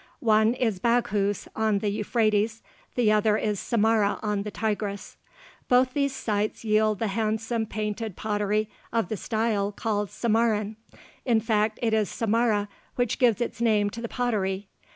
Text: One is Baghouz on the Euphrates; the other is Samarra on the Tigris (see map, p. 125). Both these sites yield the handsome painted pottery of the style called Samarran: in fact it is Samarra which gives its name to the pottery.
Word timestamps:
One 0.19 0.55
is 0.55 0.79
Baghouz 0.79 1.47
on 1.55 1.77
the 1.77 1.89
Euphrates; 1.89 2.63
the 2.95 3.11
other 3.11 3.37
is 3.37 3.59
Samarra 3.59 4.19
on 4.23 4.41
the 4.41 4.49
Tigris 4.49 5.01
(see 5.03 5.09
map, 5.09 5.67
p. 5.69 5.75
125). 5.83 5.85
Both 5.85 5.93
these 5.93 6.15
sites 6.15 6.65
yield 6.65 6.97
the 6.97 7.07
handsome 7.09 7.67
painted 7.67 8.15
pottery 8.15 8.67
of 8.91 9.09
the 9.09 9.17
style 9.17 9.71
called 9.71 10.09
Samarran: 10.09 10.75
in 11.23 11.39
fact 11.39 11.77
it 11.83 11.93
is 11.93 12.09
Samarra 12.09 12.67
which 12.95 13.19
gives 13.19 13.41
its 13.41 13.61
name 13.61 13.91
to 13.91 14.01
the 14.01 14.09
pottery. 14.09 14.69